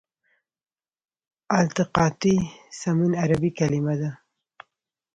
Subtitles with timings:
[1.59, 2.35] التقاطي
[2.79, 4.11] سمون عربي کلمه ده.